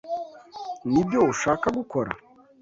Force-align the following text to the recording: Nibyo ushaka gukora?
Nibyo 0.91 1.19
ushaka 1.31 1.65
gukora? 1.77 2.11